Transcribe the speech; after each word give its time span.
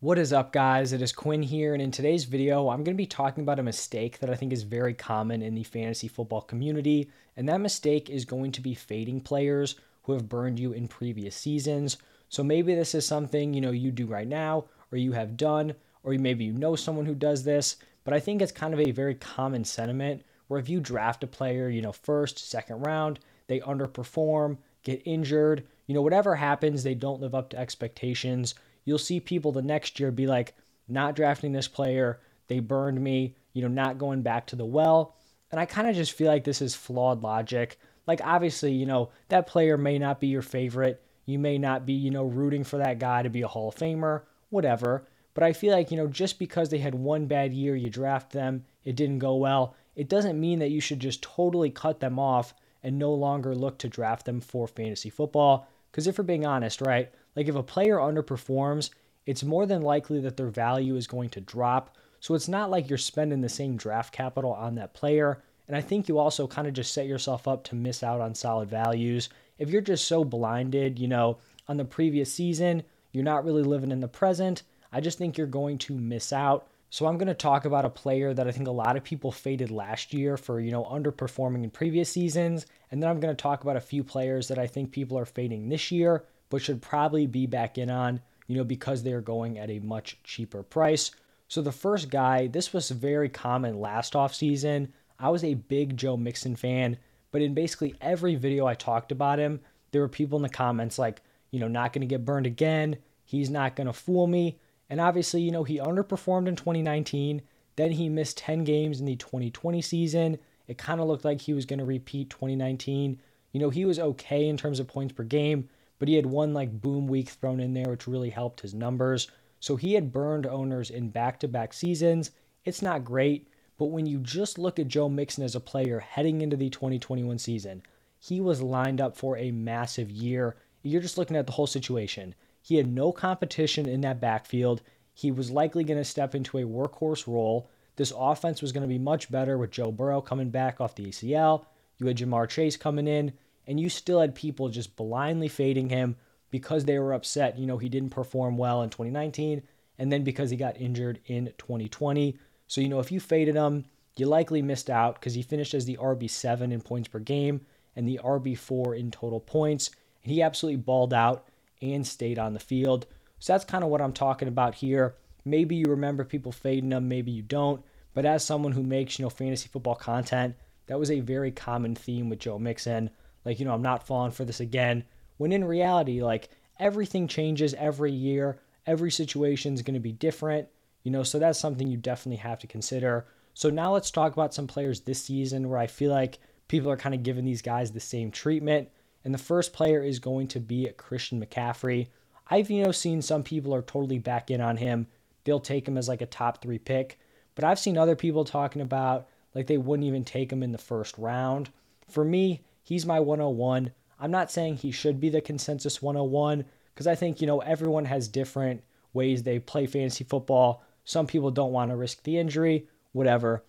What 0.00 0.18
is 0.18 0.30
up, 0.30 0.52
guys? 0.52 0.92
It 0.92 1.00
is 1.00 1.10
Quinn 1.10 1.42
here, 1.42 1.72
and 1.72 1.82
in 1.82 1.90
today's 1.90 2.26
video, 2.26 2.68
I'm 2.68 2.84
going 2.84 2.94
to 2.94 3.02
be 3.02 3.06
talking 3.06 3.42
about 3.42 3.58
a 3.58 3.62
mistake 3.62 4.18
that 4.18 4.28
I 4.28 4.34
think 4.34 4.52
is 4.52 4.62
very 4.62 4.92
common 4.92 5.40
in 5.40 5.54
the 5.54 5.62
fantasy 5.62 6.06
football 6.06 6.42
community, 6.42 7.10
and 7.34 7.48
that 7.48 7.62
mistake 7.62 8.10
is 8.10 8.26
going 8.26 8.52
to 8.52 8.60
be 8.60 8.74
fading 8.74 9.22
players 9.22 9.76
who 10.02 10.12
have 10.12 10.28
burned 10.28 10.60
you 10.60 10.72
in 10.72 10.86
previous 10.86 11.34
seasons. 11.34 11.96
So 12.28 12.44
maybe 12.44 12.74
this 12.74 12.94
is 12.94 13.06
something 13.06 13.54
you 13.54 13.62
know 13.62 13.70
you 13.70 13.90
do 13.90 14.04
right 14.04 14.28
now, 14.28 14.66
or 14.92 14.98
you 14.98 15.12
have 15.12 15.38
done, 15.38 15.74
or 16.02 16.12
maybe 16.12 16.44
you 16.44 16.52
know 16.52 16.76
someone 16.76 17.06
who 17.06 17.14
does 17.14 17.44
this. 17.44 17.76
But 18.04 18.12
I 18.12 18.20
think 18.20 18.42
it's 18.42 18.52
kind 18.52 18.74
of 18.74 18.80
a 18.80 18.90
very 18.90 19.14
common 19.14 19.64
sentiment 19.64 20.24
where 20.48 20.60
if 20.60 20.68
you 20.68 20.78
draft 20.78 21.24
a 21.24 21.26
player, 21.26 21.70
you 21.70 21.80
know, 21.80 21.92
first, 21.92 22.50
second 22.50 22.86
round, 22.86 23.18
they 23.46 23.60
underperform, 23.60 24.58
get 24.82 25.00
injured, 25.06 25.66
you 25.86 25.94
know, 25.94 26.02
whatever 26.02 26.34
happens, 26.34 26.82
they 26.82 26.94
don't 26.94 27.22
live 27.22 27.34
up 27.34 27.48
to 27.48 27.58
expectations 27.58 28.54
you'll 28.86 28.96
see 28.96 29.20
people 29.20 29.52
the 29.52 29.60
next 29.60 30.00
year 30.00 30.10
be 30.10 30.26
like, 30.26 30.54
not 30.88 31.14
drafting 31.14 31.52
this 31.52 31.68
player. 31.68 32.20
They 32.48 32.60
burned 32.60 33.02
me, 33.02 33.36
you 33.52 33.60
know, 33.60 33.68
not 33.68 33.98
going 33.98 34.22
back 34.22 34.46
to 34.46 34.56
the 34.56 34.64
well. 34.64 35.14
And 35.50 35.60
I 35.60 35.66
kind 35.66 35.88
of 35.88 35.94
just 35.94 36.12
feel 36.12 36.28
like 36.28 36.44
this 36.44 36.62
is 36.62 36.74
flawed 36.74 37.22
logic. 37.22 37.78
Like, 38.06 38.20
obviously, 38.24 38.72
you 38.72 38.86
know, 38.86 39.10
that 39.28 39.46
player 39.46 39.76
may 39.76 39.98
not 39.98 40.20
be 40.20 40.28
your 40.28 40.42
favorite. 40.42 41.02
You 41.26 41.38
may 41.38 41.58
not 41.58 41.84
be, 41.84 41.92
you 41.92 42.10
know, 42.10 42.24
rooting 42.24 42.64
for 42.64 42.78
that 42.78 43.00
guy 43.00 43.22
to 43.22 43.28
be 43.28 43.42
a 43.42 43.48
Hall 43.48 43.68
of 43.68 43.74
Famer, 43.74 44.22
whatever. 44.48 45.06
But 45.34 45.42
I 45.42 45.52
feel 45.52 45.74
like, 45.74 45.90
you 45.90 45.96
know, 45.96 46.06
just 46.06 46.38
because 46.38 46.70
they 46.70 46.78
had 46.78 46.94
one 46.94 47.26
bad 47.26 47.52
year, 47.52 47.76
you 47.76 47.90
draft 47.90 48.32
them, 48.32 48.64
it 48.84 48.96
didn't 48.96 49.18
go 49.18 49.34
well, 49.34 49.74
it 49.96 50.08
doesn't 50.08 50.40
mean 50.40 50.60
that 50.60 50.70
you 50.70 50.80
should 50.80 51.00
just 51.00 51.22
totally 51.22 51.70
cut 51.70 52.00
them 52.00 52.18
off 52.18 52.54
and 52.82 52.98
no 52.98 53.12
longer 53.12 53.54
look 53.54 53.78
to 53.78 53.88
draft 53.88 54.26
them 54.26 54.40
for 54.40 54.68
fantasy 54.68 55.10
football. 55.10 55.66
Because 55.90 56.06
if 56.06 56.18
we're 56.18 56.24
being 56.24 56.46
honest, 56.46 56.80
right, 56.80 57.10
like 57.36 57.48
if 57.48 57.54
a 57.54 57.62
player 57.62 57.98
underperforms, 57.98 58.90
it's 59.26 59.44
more 59.44 59.66
than 59.66 59.82
likely 59.82 60.20
that 60.20 60.36
their 60.36 60.48
value 60.48 60.96
is 60.96 61.06
going 61.06 61.28
to 61.30 61.40
drop. 61.40 61.96
So 62.20 62.34
it's 62.34 62.48
not 62.48 62.70
like 62.70 62.88
you're 62.88 62.98
spending 62.98 63.42
the 63.42 63.48
same 63.48 63.76
draft 63.76 64.12
capital 64.12 64.52
on 64.52 64.74
that 64.76 64.94
player. 64.94 65.42
And 65.68 65.76
I 65.76 65.80
think 65.80 66.08
you 66.08 66.18
also 66.18 66.46
kind 66.46 66.66
of 66.66 66.74
just 66.74 66.94
set 66.94 67.06
yourself 67.06 67.46
up 67.46 67.64
to 67.64 67.74
miss 67.74 68.02
out 68.02 68.20
on 68.20 68.34
solid 68.34 68.70
values. 68.70 69.28
If 69.58 69.70
you're 69.70 69.82
just 69.82 70.06
so 70.06 70.24
blinded, 70.24 70.98
you 70.98 71.08
know, 71.08 71.38
on 71.68 71.76
the 71.76 71.84
previous 71.84 72.32
season, 72.32 72.82
you're 73.12 73.24
not 73.24 73.44
really 73.44 73.62
living 73.62 73.90
in 73.90 74.00
the 74.00 74.08
present. 74.08 74.62
I 74.92 75.00
just 75.00 75.18
think 75.18 75.36
you're 75.36 75.46
going 75.46 75.78
to 75.78 75.94
miss 75.94 76.32
out. 76.32 76.68
So 76.88 77.06
I'm 77.06 77.18
going 77.18 77.28
to 77.28 77.34
talk 77.34 77.64
about 77.64 77.84
a 77.84 77.90
player 77.90 78.32
that 78.32 78.46
I 78.46 78.52
think 78.52 78.68
a 78.68 78.72
lot 78.72 78.96
of 78.96 79.02
people 79.02 79.32
faded 79.32 79.72
last 79.72 80.14
year 80.14 80.36
for, 80.36 80.60
you 80.60 80.70
know, 80.70 80.84
underperforming 80.84 81.64
in 81.64 81.70
previous 81.70 82.08
seasons, 82.08 82.64
and 82.90 83.02
then 83.02 83.10
I'm 83.10 83.18
going 83.18 83.34
to 83.34 83.42
talk 83.42 83.62
about 83.62 83.76
a 83.76 83.80
few 83.80 84.04
players 84.04 84.46
that 84.48 84.58
I 84.58 84.68
think 84.68 84.92
people 84.92 85.18
are 85.18 85.24
fading 85.24 85.68
this 85.68 85.90
year 85.90 86.24
but 86.48 86.62
should 86.62 86.82
probably 86.82 87.26
be 87.26 87.46
back 87.46 87.78
in 87.78 87.90
on, 87.90 88.20
you 88.46 88.56
know, 88.56 88.64
because 88.64 89.02
they 89.02 89.12
are 89.12 89.20
going 89.20 89.58
at 89.58 89.70
a 89.70 89.80
much 89.80 90.18
cheaper 90.22 90.62
price. 90.62 91.10
So 91.48 91.62
the 91.62 91.72
first 91.72 92.10
guy, 92.10 92.46
this 92.48 92.72
was 92.72 92.90
very 92.90 93.28
common 93.28 93.80
last 93.80 94.16
off 94.16 94.34
season. 94.34 94.92
I 95.18 95.30
was 95.30 95.44
a 95.44 95.54
big 95.54 95.96
Joe 95.96 96.16
Mixon 96.16 96.56
fan, 96.56 96.98
but 97.30 97.42
in 97.42 97.54
basically 97.54 97.94
every 98.00 98.34
video 98.34 98.66
I 98.66 98.74
talked 98.74 99.12
about 99.12 99.38
him, 99.38 99.60
there 99.92 100.00
were 100.00 100.08
people 100.08 100.36
in 100.36 100.42
the 100.42 100.48
comments 100.48 100.98
like, 100.98 101.22
you 101.50 101.60
know, 101.60 101.68
not 101.68 101.92
going 101.92 102.00
to 102.00 102.06
get 102.06 102.24
burned 102.24 102.46
again. 102.46 102.96
He's 103.24 103.50
not 103.50 103.76
going 103.76 103.86
to 103.86 103.92
fool 103.92 104.26
me. 104.26 104.58
And 104.90 105.00
obviously, 105.00 105.42
you 105.42 105.50
know, 105.50 105.64
he 105.64 105.78
underperformed 105.78 106.48
in 106.48 106.56
2019. 106.56 107.42
Then 107.76 107.92
he 107.92 108.08
missed 108.08 108.38
10 108.38 108.64
games 108.64 109.00
in 109.00 109.06
the 109.06 109.16
2020 109.16 109.82
season. 109.82 110.38
It 110.66 110.78
kind 110.78 111.00
of 111.00 111.06
looked 111.06 111.24
like 111.24 111.40
he 111.40 111.54
was 111.54 111.66
going 111.66 111.78
to 111.78 111.84
repeat 111.84 112.30
2019. 112.30 113.20
You 113.52 113.60
know, 113.60 113.70
he 113.70 113.84
was 113.84 113.98
okay 113.98 114.48
in 114.48 114.56
terms 114.56 114.80
of 114.80 114.88
points 114.88 115.12
per 115.12 115.22
game, 115.22 115.68
but 115.98 116.08
he 116.08 116.14
had 116.14 116.26
one 116.26 116.52
like 116.52 116.80
boom 116.80 117.06
week 117.06 117.28
thrown 117.28 117.60
in 117.60 117.74
there, 117.74 117.90
which 117.90 118.06
really 118.06 118.30
helped 118.30 118.60
his 118.60 118.74
numbers. 118.74 119.28
So 119.60 119.76
he 119.76 119.94
had 119.94 120.12
burned 120.12 120.46
owners 120.46 120.90
in 120.90 121.08
back 121.08 121.40
to 121.40 121.48
back 121.48 121.72
seasons. 121.72 122.30
It's 122.64 122.82
not 122.82 123.04
great, 123.04 123.48
but 123.78 123.86
when 123.86 124.06
you 124.06 124.18
just 124.18 124.58
look 124.58 124.78
at 124.78 124.88
Joe 124.88 125.08
Mixon 125.08 125.44
as 125.44 125.54
a 125.54 125.60
player 125.60 126.00
heading 126.00 126.40
into 126.40 126.56
the 126.56 126.70
2021 126.70 127.38
season, 127.38 127.82
he 128.18 128.40
was 128.40 128.62
lined 128.62 129.00
up 129.00 129.16
for 129.16 129.36
a 129.36 129.50
massive 129.50 130.10
year. 130.10 130.56
You're 130.82 131.02
just 131.02 131.18
looking 131.18 131.36
at 131.36 131.46
the 131.46 131.52
whole 131.52 131.66
situation. 131.66 132.34
He 132.62 132.76
had 132.76 132.92
no 132.92 133.12
competition 133.12 133.88
in 133.88 134.00
that 134.02 134.20
backfield. 134.20 134.82
He 135.14 135.30
was 135.30 135.50
likely 135.50 135.84
going 135.84 135.98
to 135.98 136.04
step 136.04 136.34
into 136.34 136.58
a 136.58 136.64
workhorse 136.64 137.26
role. 137.26 137.70
This 137.96 138.12
offense 138.16 138.60
was 138.60 138.72
going 138.72 138.82
to 138.82 138.88
be 138.88 138.98
much 138.98 139.30
better 139.30 139.56
with 139.56 139.70
Joe 139.70 139.90
Burrow 139.92 140.20
coming 140.20 140.50
back 140.50 140.80
off 140.80 140.94
the 140.94 141.06
ACL. 141.06 141.64
You 141.98 142.06
had 142.06 142.18
Ja'Marr 142.18 142.48
Chase 142.48 142.76
coming 142.76 143.06
in 143.08 143.32
and 143.66 143.80
you 143.80 143.88
still 143.88 144.20
had 144.20 144.34
people 144.34 144.68
just 144.68 144.96
blindly 144.96 145.48
fading 145.48 145.88
him 145.88 146.16
because 146.50 146.84
they 146.84 146.98
were 146.98 147.12
upset. 147.12 147.58
You 147.58 147.66
know, 147.66 147.78
he 147.78 147.88
didn't 147.88 148.10
perform 148.10 148.56
well 148.56 148.82
in 148.82 148.90
2019 148.90 149.62
and 149.98 150.12
then 150.12 150.22
because 150.22 150.50
he 150.50 150.56
got 150.56 150.80
injured 150.80 151.20
in 151.26 151.52
2020. 151.58 152.38
So, 152.66 152.80
you 152.80 152.88
know, 152.88 153.00
if 153.00 153.10
you 153.10 153.20
faded 153.20 153.54
him, 153.56 153.86
you 154.16 154.26
likely 154.26 154.62
missed 154.62 154.90
out 154.90 155.14
because 155.14 155.34
he 155.34 155.42
finished 155.42 155.74
as 155.74 155.84
the 155.84 155.96
RB7 155.96 156.72
in 156.72 156.80
points 156.80 157.08
per 157.08 157.18
game 157.18 157.60
and 157.94 158.08
the 158.08 158.20
RB4 158.22 158.98
in 158.98 159.10
total 159.10 159.40
points. 159.40 159.90
And 160.22 160.32
he 160.32 160.42
absolutely 160.42 160.80
balled 160.80 161.14
out 161.14 161.48
and 161.82 162.06
stayed 162.06 162.38
on 162.38 162.54
the 162.54 162.60
field. 162.60 163.06
So 163.38 163.52
that's 163.52 163.64
kind 163.64 163.84
of 163.84 163.90
what 163.90 164.00
I'm 164.00 164.12
talking 164.12 164.48
about 164.48 164.76
here. 164.76 165.16
Maybe 165.44 165.76
you 165.76 165.84
remember 165.86 166.24
people 166.24 166.52
fading 166.52 166.92
him, 166.92 167.08
maybe 167.08 167.30
you 167.30 167.42
don't. 167.42 167.84
But 168.14 168.24
as 168.24 168.42
someone 168.42 168.72
who 168.72 168.82
makes, 168.82 169.18
you 169.18 169.24
know, 169.24 169.30
fantasy 169.30 169.68
football 169.68 169.94
content, 169.94 170.56
that 170.86 170.98
was 170.98 171.10
a 171.10 171.20
very 171.20 171.50
common 171.50 171.94
theme 171.94 172.28
with 172.28 172.38
Joe 172.38 172.58
Mixon 172.58 173.10
like, 173.46 173.58
you 173.60 173.64
know, 173.64 173.72
I'm 173.72 173.80
not 173.80 174.06
falling 174.06 174.32
for 174.32 174.44
this 174.44 174.60
again. 174.60 175.04
When 175.38 175.52
in 175.52 175.64
reality, 175.64 176.22
like 176.22 176.50
everything 176.78 177.28
changes 177.28 177.72
every 177.74 178.12
year. 178.12 178.58
Every 178.86 179.10
situation 179.10 179.74
is 179.74 179.82
going 179.82 179.94
to 179.94 180.00
be 180.00 180.12
different, 180.12 180.68
you 181.02 181.10
know, 181.10 181.22
so 181.22 181.38
that's 181.38 181.58
something 181.58 181.88
you 181.88 181.96
definitely 181.96 182.36
have 182.36 182.58
to 182.60 182.66
consider. 182.66 183.26
So 183.54 183.70
now 183.70 183.94
let's 183.94 184.10
talk 184.10 184.32
about 184.32 184.54
some 184.54 184.66
players 184.66 185.00
this 185.00 185.22
season 185.22 185.68
where 185.68 185.78
I 185.78 185.86
feel 185.86 186.10
like 186.10 186.38
people 186.68 186.90
are 186.90 186.96
kind 186.96 187.14
of 187.14 187.22
giving 187.22 187.44
these 187.44 187.62
guys 187.62 187.90
the 187.90 188.00
same 188.00 188.30
treatment. 188.30 188.88
And 189.24 189.34
the 189.34 189.38
first 189.38 189.72
player 189.72 190.02
is 190.02 190.18
going 190.18 190.48
to 190.48 190.60
be 190.60 190.88
Christian 190.96 191.44
McCaffrey. 191.44 192.08
I've, 192.48 192.70
you 192.70 192.84
know, 192.84 192.92
seen 192.92 193.22
some 193.22 193.42
people 193.42 193.74
are 193.74 193.82
totally 193.82 194.18
back 194.18 194.50
in 194.50 194.60
on 194.60 194.76
him. 194.76 195.08
They'll 195.44 195.58
take 195.58 195.88
him 195.88 195.98
as 195.98 196.08
like 196.08 196.22
a 196.22 196.26
top 196.26 196.62
three 196.62 196.78
pick. 196.78 197.18
But 197.56 197.64
I've 197.64 197.78
seen 197.78 197.98
other 197.98 198.14
people 198.14 198.44
talking 198.44 198.82
about 198.82 199.28
like 199.54 199.66
they 199.66 199.78
wouldn't 199.78 200.06
even 200.06 200.24
take 200.24 200.52
him 200.52 200.62
in 200.62 200.70
the 200.70 200.78
first 200.78 201.16
round. 201.18 201.70
For 202.08 202.24
me, 202.24 202.62
He's 202.86 203.04
my 203.04 203.18
101. 203.18 203.90
I'm 204.20 204.30
not 204.30 204.52
saying 204.52 204.76
he 204.76 204.92
should 204.92 205.18
be 205.18 205.28
the 205.28 205.40
consensus 205.40 206.00
101 206.00 206.64
because 206.94 207.08
I 207.08 207.16
think, 207.16 207.40
you 207.40 207.46
know, 207.48 207.58
everyone 207.58 208.04
has 208.04 208.28
different 208.28 208.84
ways 209.12 209.42
they 209.42 209.58
play 209.58 209.86
fantasy 209.86 210.22
football. 210.22 210.84
Some 211.04 211.26
people 211.26 211.50
don't 211.50 211.72
want 211.72 211.90
to 211.90 211.96
risk 211.96 212.22
the 212.22 212.38
injury, 212.38 212.86
whatever. 213.10 213.64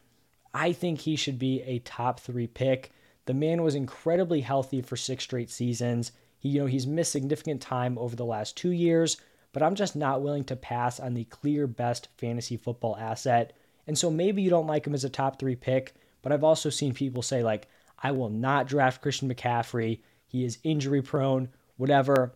I 0.53 0.72
think 0.72 1.00
he 1.00 1.16
should 1.16 1.39
be 1.39 1.63
a 1.63 1.79
top 1.79 2.19
three 2.19 2.45
pick. 2.45 2.91
The 3.25 3.33
man 3.33 3.63
was 3.63 3.73
incredibly 3.73 4.41
healthy 4.41 4.83
for 4.83 4.95
six 4.95 5.23
straight 5.23 5.49
seasons. 5.49 6.11
He, 6.38 6.49
you 6.49 6.59
know, 6.59 6.67
he's 6.67 6.85
missed 6.85 7.11
significant 7.11 7.59
time 7.59 7.97
over 7.97 8.16
the 8.16 8.23
last 8.23 8.55
two 8.55 8.69
years, 8.69 9.17
but 9.51 9.63
I'm 9.63 9.73
just 9.73 9.95
not 9.95 10.22
willing 10.22 10.44
to 10.44 10.55
pass 10.55 10.99
on 10.99 11.16
the 11.16 11.23
clear 11.23 11.66
best 11.66 12.09
fantasy 12.19 12.55
football 12.55 12.95
asset. 12.97 13.53
And 13.88 13.97
so 13.97 14.11
maybe 14.11 14.44
you 14.44 14.51
don't 14.51 14.67
like 14.67 14.85
him 14.85 14.94
as 14.94 15.03
a 15.03 15.09
top 15.09 15.39
three 15.39 15.55
pick, 15.55 15.95
but 16.22 16.31
I've 16.31 16.44
also 16.44 16.69
seen 16.69 16.94
people 16.94 17.23
say, 17.23 17.41
like, 17.41 17.67
I 18.02 18.12
will 18.12 18.30
not 18.30 18.68
draft 18.68 19.02
Christian 19.02 19.34
McCaffrey. 19.34 20.00
He 20.28 20.44
is 20.44 20.59
injury 20.63 21.02
prone, 21.02 21.50
whatever. 21.78 22.34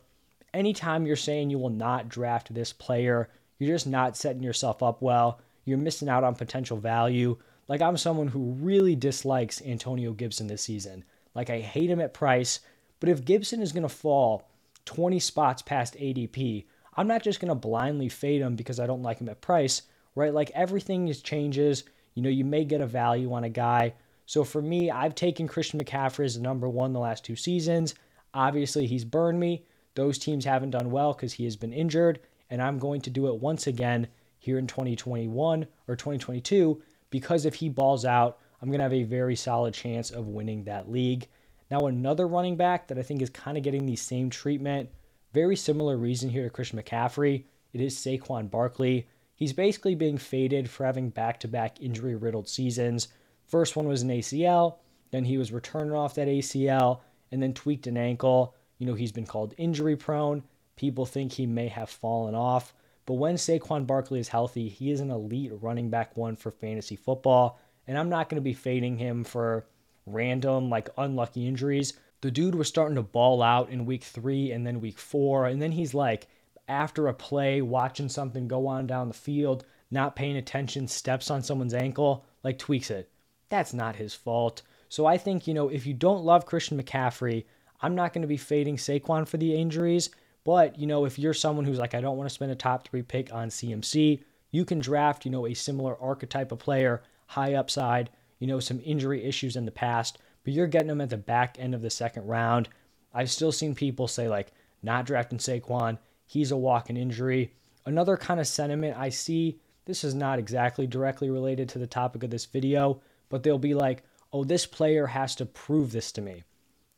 Anytime 0.54 1.06
you're 1.06 1.16
saying 1.16 1.50
you 1.50 1.60
will 1.60 1.70
not 1.70 2.10
draft 2.10 2.54
this 2.54 2.74
player, 2.74 3.30
you're 3.58 3.74
just 3.76 3.88
not 3.88 4.18
setting 4.18 4.44
yourself 4.44 4.82
up 4.82 5.02
well. 5.02 5.40
You're 5.66 5.78
missing 5.78 6.10
out 6.10 6.24
on 6.24 6.36
potential 6.36 6.78
value. 6.78 7.38
Like, 7.68 7.82
I'm 7.82 7.98
someone 7.98 8.28
who 8.28 8.54
really 8.60 8.96
dislikes 8.96 9.62
Antonio 9.62 10.14
Gibson 10.14 10.48
this 10.48 10.64
season. 10.64 11.04
Like, 11.36 11.50
I 11.50 11.60
hate 11.60 11.90
him 11.90 12.02
at 12.02 12.14
price, 12.14 12.60
but 13.00 13.08
if 13.08 13.24
Gibson 13.24 13.62
is 13.62 13.72
going 13.72 13.84
to 13.84 13.90
fall 13.90 14.50
20 14.86 15.20
spots 15.20 15.62
past 15.62 15.96
ADP, 15.96 16.66
I'm 16.98 17.08
not 17.08 17.24
just 17.24 17.40
going 17.40 17.50
to 17.50 17.56
blindly 17.56 18.10
fade 18.10 18.42
him 18.42 18.56
because 18.56 18.80
I 18.80 18.88
don't 18.88 19.04
like 19.04 19.20
him 19.20 19.30
at 19.30 19.42
price, 19.42 19.84
right? 20.16 20.34
Like, 20.34 20.52
everything 20.54 21.08
is 21.08 21.22
changes. 21.22 21.84
You 22.16 22.24
know, 22.24 22.30
you 22.30 22.44
may 22.44 22.66
get 22.66 22.82
a 22.82 22.88
value 22.88 23.32
on 23.32 23.44
a 23.44 23.50
guy 23.50 23.94
so 24.26 24.44
for 24.44 24.62
me, 24.62 24.90
I've 24.90 25.16
taken 25.16 25.48
Christian 25.48 25.80
McCaffrey 25.80 26.26
as 26.26 26.36
the 26.36 26.42
number 26.42 26.70
one 26.70 26.94
the 26.94 27.00
last 27.00 27.26
two 27.26 27.36
seasons. 27.36 27.96
Obviously, 28.34 28.88
he's 28.88 29.06
burned 29.06 29.40
me. 29.40 29.66
Those 29.96 30.18
teams 30.18 30.46
haven't 30.46 30.72
done 30.72 30.90
well 30.90 31.14
because 31.14 31.34
he 31.34 31.44
has 31.44 31.56
been 31.56 31.74
injured, 31.74 32.20
and 32.50 32.62
I'm 32.62 32.80
going 32.80 33.02
to 33.02 33.10
do 33.10 33.28
it 33.28 33.42
once 33.42 33.68
again 33.68 34.08
here 34.40 34.58
in 34.58 34.68
2021 34.68 35.68
or 35.88 35.96
2022 35.96 36.82
because 37.10 37.46
if 37.46 37.56
he 37.56 37.70
balls 37.70 38.06
out, 38.06 38.40
I'm 38.62 38.70
going 38.70 38.80
to 38.80 38.84
have 38.84 38.94
a 38.94 39.04
very 39.04 39.36
solid 39.36 39.74
chance 39.74 40.12
of 40.12 40.28
winning 40.28 40.64
that 40.64 40.90
league. 40.90 41.28
Now, 41.70 41.88
another 41.88 42.28
running 42.28 42.58
back 42.58 42.88
that 42.88 42.98
I 42.98 43.04
think 43.04 43.22
is 43.22 43.30
kind 43.30 43.58
of 43.58 43.64
getting 43.64 43.86
the 43.86 43.96
same 43.96 44.30
treatment, 44.30 44.90
very 45.34 45.56
similar 45.56 45.98
reason 45.98 46.30
here 46.30 46.44
to 46.44 46.50
Christian 46.50 46.80
McCaffrey, 46.82 47.46
it 47.74 47.82
is 47.82 47.96
Saquon 47.96 48.50
Barkley. 48.50 49.08
He's 49.36 49.54
basically 49.54 49.96
being 49.96 50.18
faded 50.18 50.70
for 50.70 50.86
having 50.86 51.10
back 51.10 51.40
to 51.42 51.48
back 51.48 51.82
injury 51.82 52.16
riddled 52.16 52.50
seasons. 52.50 53.08
First 53.52 53.76
one 53.76 53.86
was 53.86 54.02
an 54.02 54.10
ACL, 54.10 54.78
then 55.12 55.26
he 55.26 55.38
was 55.38 55.52
returning 55.52 55.92
off 55.92 56.16
that 56.16 56.30
ACL, 56.30 57.02
and 57.34 57.44
then 57.44 57.54
tweaked 57.54 57.86
an 57.86 57.98
ankle. 57.98 58.56
You 58.78 58.88
know, 58.88 58.94
he's 58.94 59.12
been 59.12 59.26
called 59.26 59.54
injury 59.58 59.98
prone. 59.98 60.44
People 60.78 61.06
think 61.06 61.34
he 61.34 61.46
may 61.46 61.68
have 61.68 61.90
fallen 61.90 62.34
off. 62.34 62.74
But 63.06 63.16
when 63.16 63.36
Saquon 63.36 63.86
Barkley 63.86 64.22
is 64.22 64.30
healthy, 64.30 64.70
he 64.70 64.90
is 64.90 65.02
an 65.02 65.12
elite 65.12 65.52
running 65.54 65.90
back 65.90 66.16
one 66.16 66.38
for 66.38 66.50
fantasy 66.50 66.96
football. 66.96 67.60
And 67.88 67.98
I'm 67.98 68.08
not 68.08 68.30
going 68.30 68.38
to 68.38 68.42
be 68.42 68.54
fading 68.54 68.98
him 68.98 69.26
for 69.26 69.66
random, 70.06 70.70
like 70.70 70.90
unlucky 70.98 71.46
injuries. 71.46 71.94
The 72.22 72.32
dude 72.32 72.56
was 72.56 72.70
starting 72.70 72.96
to 72.96 73.04
ball 73.04 73.42
out 73.42 73.70
in 73.70 73.86
week 73.86 74.06
three 74.06 74.52
and 74.52 74.66
then 74.66 74.80
week 74.80 74.98
four. 74.98 75.48
And 75.48 75.62
then 75.62 75.74
he's 75.74 75.94
like, 75.94 76.28
after 76.70 77.08
a 77.08 77.14
play, 77.14 77.62
watching 77.62 78.08
something 78.08 78.48
go 78.48 78.68
on 78.68 78.88
down 78.88 79.10
the 79.10 79.14
field, 79.14 79.66
not 79.90 80.16
paying 80.16 80.38
attention, 80.38 80.88
steps 80.88 81.30
on 81.30 81.44
someone's 81.44 81.74
ankle, 81.74 82.24
like 82.46 82.58
tweaks 82.58 82.90
it. 82.90 83.10
That's 83.52 83.74
not 83.74 83.98
his 83.98 84.16
fault. 84.16 84.64
So 84.90 85.06
I 85.06 85.18
think, 85.18 85.46
you 85.46 85.54
know, 85.54 85.70
if 85.70 85.86
you 85.86 85.94
don't 85.94 86.24
love 86.24 86.46
Christian 86.46 86.82
McCaffrey, 86.82 87.44
I'm 87.82 87.96
not 87.96 88.14
going 88.14 88.22
to 88.24 88.28
be 88.28 88.38
fading 88.38 88.78
Saquon 88.78 89.28
for 89.28 89.38
the 89.38 89.54
injuries. 89.54 90.10
But, 90.44 90.80
you 90.80 90.88
know, 90.88 91.06
if 91.06 91.20
you're 91.20 91.34
someone 91.34 91.66
who's 91.66 91.78
like, 91.78 91.94
I 91.94 92.02
don't 92.02 92.18
want 92.18 92.30
to 92.30 92.34
spend 92.34 92.52
a 92.52 92.56
top 92.56 92.88
three 92.88 93.04
pick 93.04 93.32
on 93.34 93.50
CMC, 93.50 94.24
you 94.52 94.66
can 94.66 94.80
draft, 94.80 95.26
you 95.26 95.32
know, 95.32 95.46
a 95.46 95.54
similar 95.54 96.02
archetype 96.02 96.52
of 96.52 96.60
player, 96.60 97.04
high 97.28 97.54
upside, 97.54 98.10
you 98.40 98.48
know, 98.48 98.60
some 98.60 98.82
injury 98.84 99.24
issues 99.24 99.56
in 99.56 99.66
the 99.66 99.72
past, 99.72 100.18
but 100.44 100.54
you're 100.54 100.66
getting 100.66 100.88
them 100.88 101.02
at 101.02 101.10
the 101.10 101.18
back 101.18 101.58
end 101.60 101.76
of 101.76 101.82
the 101.82 101.90
second 101.90 102.26
round. 102.26 102.70
I've 103.14 103.30
still 103.30 103.52
seen 103.52 103.76
people 103.76 104.08
say, 104.08 104.28
like, 104.28 104.52
not 104.82 105.06
drafting 105.06 105.38
Saquon, 105.38 106.00
he's 106.26 106.52
a 106.52 106.58
walk-in 106.58 106.98
injury. 106.98 107.54
Another 107.86 108.18
kind 108.18 108.40
of 108.40 108.48
sentiment 108.48 108.98
I 108.98 109.10
see, 109.10 109.60
this 109.86 110.04
is 110.04 110.16
not 110.16 110.40
exactly 110.40 110.88
directly 110.88 111.30
related 111.30 111.70
to 111.70 111.80
the 111.80 111.88
topic 111.88 112.24
of 112.24 112.30
this 112.32 112.46
video, 112.46 113.02
but 113.32 113.42
they'll 113.42 113.58
be 113.58 113.74
like, 113.74 114.04
oh, 114.32 114.44
this 114.44 114.68
player 114.68 115.08
has 115.08 115.36
to 115.38 115.46
prove 115.46 115.92
this 115.92 116.12
to 116.12 116.22
me. 116.22 116.44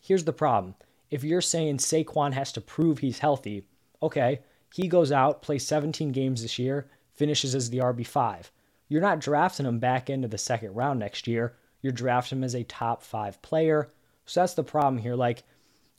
Here's 0.01 0.25
the 0.25 0.33
problem. 0.33 0.75
If 1.09 1.23
you're 1.23 1.41
saying 1.41 1.77
Saquon 1.77 2.33
has 2.33 2.51
to 2.53 2.61
prove 2.61 2.99
he's 2.99 3.19
healthy, 3.19 3.63
okay, 4.01 4.41
he 4.73 4.87
goes 4.87 5.11
out, 5.11 5.41
plays 5.41 5.65
17 5.65 6.11
games 6.11 6.41
this 6.41 6.59
year, 6.59 6.89
finishes 7.13 7.55
as 7.55 7.69
the 7.69 7.77
RB5. 7.77 8.49
You're 8.89 9.01
not 9.01 9.19
drafting 9.19 9.65
him 9.65 9.79
back 9.79 10.09
into 10.09 10.27
the 10.27 10.37
second 10.37 10.73
round 10.73 10.99
next 10.99 11.27
year. 11.27 11.55
You're 11.81 11.93
drafting 11.93 12.39
him 12.39 12.43
as 12.43 12.55
a 12.55 12.63
top 12.63 13.03
five 13.03 13.41
player. 13.41 13.91
So 14.25 14.41
that's 14.41 14.55
the 14.55 14.63
problem 14.63 14.97
here. 15.01 15.15
Like, 15.15 15.43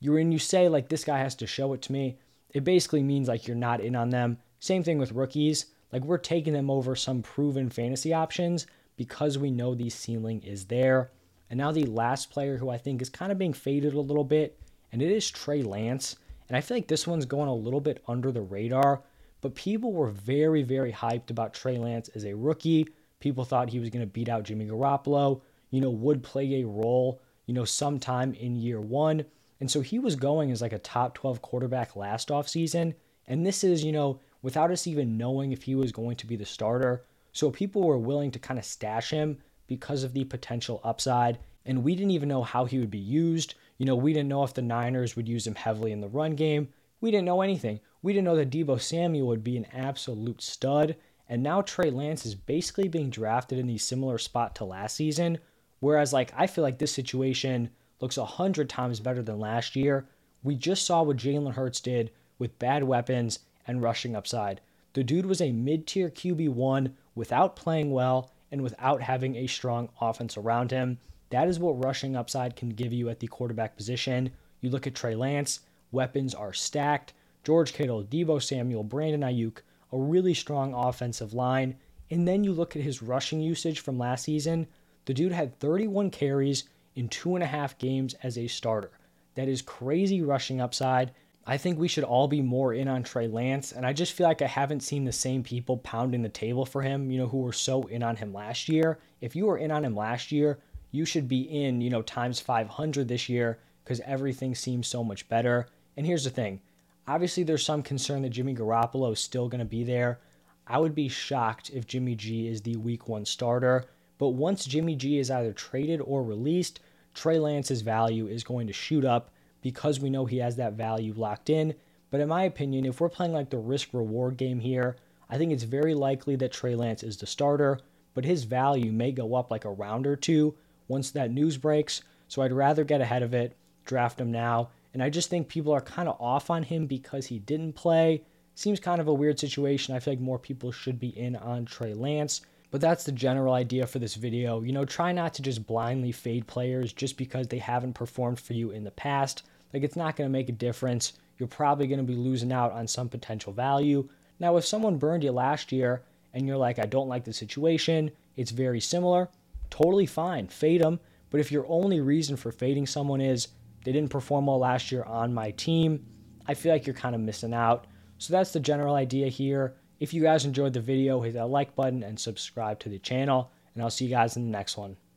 you're 0.00 0.14
when 0.14 0.32
you 0.32 0.38
say 0.38 0.68
like 0.68 0.88
this 0.88 1.04
guy 1.04 1.18
has 1.18 1.34
to 1.36 1.46
show 1.46 1.72
it 1.72 1.82
to 1.82 1.92
me, 1.92 2.18
it 2.50 2.64
basically 2.64 3.02
means 3.02 3.28
like 3.28 3.46
you're 3.46 3.56
not 3.56 3.80
in 3.80 3.96
on 3.96 4.10
them. 4.10 4.38
Same 4.60 4.82
thing 4.82 4.98
with 4.98 5.12
rookies. 5.12 5.66
Like 5.92 6.04
we're 6.04 6.18
taking 6.18 6.52
them 6.52 6.70
over 6.70 6.96
some 6.96 7.22
proven 7.22 7.70
fantasy 7.70 8.12
options 8.12 8.66
because 8.96 9.38
we 9.38 9.50
know 9.50 9.74
the 9.74 9.90
ceiling 9.90 10.42
is 10.42 10.66
there. 10.66 11.10
And 11.50 11.58
now 11.58 11.72
the 11.72 11.84
last 11.84 12.30
player 12.30 12.56
who 12.56 12.70
I 12.70 12.78
think 12.78 13.02
is 13.02 13.08
kind 13.08 13.30
of 13.30 13.38
being 13.38 13.52
faded 13.52 13.94
a 13.94 14.00
little 14.00 14.24
bit, 14.24 14.58
and 14.92 15.02
it 15.02 15.10
is 15.10 15.30
Trey 15.30 15.62
Lance. 15.62 16.16
And 16.48 16.56
I 16.56 16.60
feel 16.60 16.76
like 16.76 16.88
this 16.88 17.06
one's 17.06 17.26
going 17.26 17.48
a 17.48 17.54
little 17.54 17.80
bit 17.80 18.02
under 18.06 18.30
the 18.32 18.42
radar, 18.42 19.02
but 19.40 19.54
people 19.54 19.92
were 19.92 20.08
very, 20.08 20.62
very 20.62 20.92
hyped 20.92 21.30
about 21.30 21.54
Trey 21.54 21.78
Lance 21.78 22.08
as 22.14 22.24
a 22.24 22.34
rookie. 22.34 22.88
People 23.20 23.44
thought 23.44 23.70
he 23.70 23.80
was 23.80 23.90
going 23.90 24.04
to 24.04 24.10
beat 24.10 24.28
out 24.28 24.44
Jimmy 24.44 24.66
Garoppolo, 24.66 25.40
you 25.70 25.80
know, 25.80 25.90
would 25.90 26.22
play 26.22 26.60
a 26.60 26.66
role, 26.66 27.20
you 27.46 27.54
know, 27.54 27.64
sometime 27.64 28.34
in 28.34 28.56
year 28.56 28.80
one. 28.80 29.24
And 29.60 29.70
so 29.70 29.80
he 29.80 29.98
was 29.98 30.16
going 30.16 30.50
as 30.50 30.60
like 30.60 30.72
a 30.72 30.78
top 30.78 31.14
12 31.14 31.40
quarterback 31.40 31.96
last 31.96 32.28
offseason. 32.28 32.94
And 33.26 33.46
this 33.46 33.64
is, 33.64 33.82
you 33.82 33.92
know, 33.92 34.20
without 34.42 34.70
us 34.70 34.86
even 34.86 35.16
knowing 35.16 35.52
if 35.52 35.62
he 35.62 35.74
was 35.74 35.92
going 35.92 36.16
to 36.16 36.26
be 36.26 36.36
the 36.36 36.44
starter. 36.44 37.04
So 37.34 37.50
people 37.50 37.82
were 37.82 37.98
willing 37.98 38.30
to 38.30 38.38
kind 38.38 38.58
of 38.58 38.64
stash 38.64 39.10
him 39.10 39.38
because 39.66 40.04
of 40.04 40.14
the 40.14 40.24
potential 40.24 40.80
upside. 40.84 41.40
And 41.66 41.82
we 41.82 41.96
didn't 41.96 42.12
even 42.12 42.28
know 42.28 42.44
how 42.44 42.64
he 42.64 42.78
would 42.78 42.92
be 42.92 42.98
used. 42.98 43.56
You 43.76 43.86
know, 43.86 43.96
we 43.96 44.12
didn't 44.12 44.28
know 44.28 44.44
if 44.44 44.54
the 44.54 44.62
Niners 44.62 45.16
would 45.16 45.28
use 45.28 45.46
him 45.46 45.56
heavily 45.56 45.90
in 45.90 46.00
the 46.00 46.08
run 46.08 46.36
game. 46.36 46.68
We 47.00 47.10
didn't 47.10 47.24
know 47.26 47.42
anything. 47.42 47.80
We 48.02 48.12
didn't 48.12 48.26
know 48.26 48.36
that 48.36 48.50
Deebo 48.50 48.80
Samuel 48.80 49.26
would 49.26 49.42
be 49.42 49.56
an 49.56 49.66
absolute 49.72 50.42
stud. 50.42 50.94
And 51.28 51.42
now 51.42 51.60
Trey 51.60 51.90
Lance 51.90 52.24
is 52.24 52.36
basically 52.36 52.86
being 52.86 53.10
drafted 53.10 53.58
in 53.58 53.66
the 53.66 53.78
similar 53.78 54.18
spot 54.18 54.54
to 54.56 54.64
last 54.64 54.94
season. 54.94 55.38
Whereas, 55.80 56.12
like, 56.12 56.32
I 56.36 56.46
feel 56.46 56.62
like 56.62 56.78
this 56.78 56.92
situation 56.92 57.70
looks 58.00 58.16
a 58.16 58.24
hundred 58.24 58.68
times 58.68 59.00
better 59.00 59.22
than 59.22 59.40
last 59.40 59.74
year. 59.74 60.06
We 60.44 60.54
just 60.54 60.86
saw 60.86 61.02
what 61.02 61.16
Jalen 61.16 61.54
Hurts 61.54 61.80
did 61.80 62.12
with 62.38 62.58
bad 62.60 62.84
weapons 62.84 63.40
and 63.66 63.82
rushing 63.82 64.14
upside. 64.14 64.60
The 64.94 65.04
dude 65.04 65.26
was 65.26 65.40
a 65.40 65.52
mid 65.52 65.86
tier 65.86 66.08
QB1 66.08 66.92
without 67.14 67.56
playing 67.56 67.90
well 67.90 68.30
and 68.50 68.62
without 68.62 69.02
having 69.02 69.36
a 69.36 69.46
strong 69.46 69.88
offense 70.00 70.36
around 70.36 70.70
him. 70.70 70.98
That 71.30 71.48
is 71.48 71.58
what 71.58 71.84
rushing 71.84 72.14
upside 72.14 72.54
can 72.54 72.70
give 72.70 72.92
you 72.92 73.08
at 73.08 73.18
the 73.18 73.26
quarterback 73.26 73.76
position. 73.76 74.30
You 74.60 74.70
look 74.70 74.86
at 74.86 74.94
Trey 74.94 75.16
Lance, 75.16 75.60
weapons 75.90 76.34
are 76.34 76.52
stacked. 76.52 77.12
George 77.42 77.72
Kittle, 77.72 78.04
Deebo 78.04 78.40
Samuel, 78.40 78.84
Brandon 78.84 79.20
Aiyuk, 79.22 79.58
a 79.92 79.98
really 79.98 80.32
strong 80.32 80.72
offensive 80.72 81.34
line. 81.34 81.76
And 82.10 82.26
then 82.26 82.44
you 82.44 82.52
look 82.52 82.76
at 82.76 82.82
his 82.82 83.02
rushing 83.02 83.40
usage 83.40 83.80
from 83.80 83.98
last 83.98 84.24
season. 84.24 84.68
The 85.06 85.14
dude 85.14 85.32
had 85.32 85.58
31 85.58 86.10
carries 86.10 86.64
in 86.94 87.08
two 87.08 87.34
and 87.34 87.42
a 87.42 87.48
half 87.48 87.76
games 87.78 88.14
as 88.22 88.38
a 88.38 88.46
starter. 88.46 88.92
That 89.34 89.48
is 89.48 89.60
crazy 89.60 90.22
rushing 90.22 90.60
upside. 90.60 91.10
I 91.46 91.58
think 91.58 91.78
we 91.78 91.88
should 91.88 92.04
all 92.04 92.26
be 92.26 92.40
more 92.40 92.72
in 92.72 92.88
on 92.88 93.02
Trey 93.02 93.28
Lance. 93.28 93.72
And 93.72 93.84
I 93.84 93.92
just 93.92 94.12
feel 94.12 94.26
like 94.26 94.40
I 94.40 94.46
haven't 94.46 94.82
seen 94.82 95.04
the 95.04 95.12
same 95.12 95.42
people 95.42 95.76
pounding 95.78 96.22
the 96.22 96.28
table 96.28 96.64
for 96.64 96.80
him, 96.80 97.10
you 97.10 97.18
know, 97.18 97.26
who 97.26 97.38
were 97.38 97.52
so 97.52 97.82
in 97.82 98.02
on 98.02 98.16
him 98.16 98.32
last 98.32 98.68
year. 98.68 98.98
If 99.20 99.36
you 99.36 99.46
were 99.46 99.58
in 99.58 99.70
on 99.70 99.84
him 99.84 99.94
last 99.94 100.32
year, 100.32 100.58
you 100.90 101.04
should 101.04 101.28
be 101.28 101.42
in, 101.42 101.80
you 101.80 101.90
know, 101.90 102.02
times 102.02 102.40
500 102.40 103.08
this 103.08 103.28
year 103.28 103.58
because 103.84 104.00
everything 104.00 104.54
seems 104.54 104.86
so 104.86 105.04
much 105.04 105.28
better. 105.28 105.66
And 105.96 106.06
here's 106.06 106.24
the 106.24 106.30
thing 106.30 106.60
obviously, 107.06 107.42
there's 107.42 107.64
some 107.64 107.82
concern 107.82 108.22
that 108.22 108.30
Jimmy 108.30 108.54
Garoppolo 108.54 109.12
is 109.12 109.20
still 109.20 109.48
going 109.48 109.58
to 109.58 109.66
be 109.66 109.84
there. 109.84 110.20
I 110.66 110.78
would 110.78 110.94
be 110.94 111.08
shocked 111.08 111.70
if 111.74 111.86
Jimmy 111.86 112.14
G 112.14 112.48
is 112.48 112.62
the 112.62 112.76
week 112.76 113.06
one 113.06 113.26
starter. 113.26 113.84
But 114.16 114.30
once 114.30 114.64
Jimmy 114.64 114.96
G 114.96 115.18
is 115.18 115.30
either 115.30 115.52
traded 115.52 116.00
or 116.00 116.22
released, 116.22 116.80
Trey 117.12 117.38
Lance's 117.38 117.82
value 117.82 118.26
is 118.26 118.42
going 118.44 118.66
to 118.68 118.72
shoot 118.72 119.04
up 119.04 119.30
because 119.64 119.98
we 119.98 120.10
know 120.10 120.26
he 120.26 120.36
has 120.36 120.56
that 120.56 120.74
value 120.74 121.14
locked 121.16 121.48
in. 121.48 121.74
But 122.10 122.20
in 122.20 122.28
my 122.28 122.44
opinion, 122.44 122.84
if 122.84 123.00
we're 123.00 123.08
playing 123.08 123.32
like 123.32 123.48
the 123.48 123.56
risk 123.56 123.88
reward 123.94 124.36
game 124.36 124.60
here, 124.60 124.96
I 125.30 125.38
think 125.38 125.52
it's 125.52 125.62
very 125.62 125.94
likely 125.94 126.36
that 126.36 126.52
Trey 126.52 126.76
Lance 126.76 127.02
is 127.02 127.16
the 127.16 127.26
starter, 127.26 127.80
but 128.12 128.26
his 128.26 128.44
value 128.44 128.92
may 128.92 129.10
go 129.10 129.34
up 129.34 129.50
like 129.50 129.64
a 129.64 129.70
round 129.70 130.06
or 130.06 130.16
two 130.16 130.54
once 130.86 131.10
that 131.12 131.30
news 131.30 131.56
breaks. 131.56 132.02
So 132.28 132.42
I'd 132.42 132.52
rather 132.52 132.84
get 132.84 133.00
ahead 133.00 133.22
of 133.22 133.32
it, 133.32 133.56
draft 133.86 134.20
him 134.20 134.30
now. 134.30 134.68
And 134.92 135.02
I 135.02 135.08
just 135.08 135.30
think 135.30 135.48
people 135.48 135.72
are 135.72 135.80
kind 135.80 136.10
of 136.10 136.20
off 136.20 136.50
on 136.50 136.62
him 136.62 136.86
because 136.86 137.26
he 137.26 137.38
didn't 137.38 137.72
play. 137.72 138.22
Seems 138.54 138.78
kind 138.78 139.00
of 139.00 139.08
a 139.08 139.14
weird 139.14 139.40
situation. 139.40 139.94
I 139.94 139.98
feel 139.98 140.12
like 140.12 140.20
more 140.20 140.38
people 140.38 140.72
should 140.72 141.00
be 141.00 141.18
in 141.18 141.36
on 141.36 141.64
Trey 141.64 141.94
Lance. 141.94 142.42
But 142.70 142.82
that's 142.82 143.04
the 143.04 143.12
general 143.12 143.54
idea 143.54 143.86
for 143.86 143.98
this 143.98 144.14
video. 144.14 144.60
You 144.60 144.72
know, 144.72 144.84
try 144.84 145.12
not 145.12 145.32
to 145.34 145.42
just 145.42 145.66
blindly 145.66 146.12
fade 146.12 146.46
players 146.46 146.92
just 146.92 147.16
because 147.16 147.48
they 147.48 147.58
haven't 147.58 147.94
performed 147.94 148.40
for 148.40 148.52
you 148.52 148.70
in 148.72 148.84
the 148.84 148.90
past. 148.90 149.42
Like 149.74 149.82
it's 149.82 149.96
not 149.96 150.14
going 150.14 150.28
to 150.28 150.32
make 150.32 150.48
a 150.48 150.52
difference. 150.52 151.14
You're 151.36 151.48
probably 151.48 151.88
going 151.88 151.98
to 151.98 152.04
be 152.04 152.14
losing 152.14 152.52
out 152.52 152.70
on 152.72 152.86
some 152.86 153.08
potential 153.08 153.52
value. 153.52 154.08
Now, 154.38 154.56
if 154.56 154.64
someone 154.64 154.98
burned 154.98 155.24
you 155.24 155.32
last 155.32 155.72
year 155.72 156.04
and 156.32 156.46
you're 156.46 156.56
like, 156.56 156.78
I 156.78 156.86
don't 156.86 157.08
like 157.08 157.24
the 157.24 157.32
situation, 157.32 158.12
it's 158.36 158.52
very 158.52 158.80
similar, 158.80 159.28
totally 159.70 160.06
fine. 160.06 160.46
Fade 160.46 160.80
them. 160.80 161.00
But 161.30 161.40
if 161.40 161.50
your 161.50 161.66
only 161.68 162.00
reason 162.00 162.36
for 162.36 162.52
fading 162.52 162.86
someone 162.86 163.20
is 163.20 163.48
they 163.84 163.90
didn't 163.90 164.10
perform 164.10 164.46
well 164.46 164.60
last 164.60 164.92
year 164.92 165.02
on 165.02 165.34
my 165.34 165.50
team, 165.50 166.06
I 166.46 166.54
feel 166.54 166.72
like 166.72 166.86
you're 166.86 166.94
kind 166.94 167.16
of 167.16 167.20
missing 167.20 167.52
out. 167.52 167.88
So 168.18 168.32
that's 168.32 168.52
the 168.52 168.60
general 168.60 168.94
idea 168.94 169.26
here. 169.28 169.74
If 169.98 170.14
you 170.14 170.22
guys 170.22 170.44
enjoyed 170.44 170.72
the 170.72 170.80
video, 170.80 171.20
hit 171.20 171.34
that 171.34 171.48
like 171.48 171.74
button 171.74 172.04
and 172.04 172.18
subscribe 172.18 172.78
to 172.80 172.88
the 172.88 173.00
channel, 173.00 173.50
and 173.74 173.82
I'll 173.82 173.90
see 173.90 174.04
you 174.04 174.10
guys 174.10 174.36
in 174.36 174.44
the 174.44 174.56
next 174.56 174.76
one. 174.76 174.96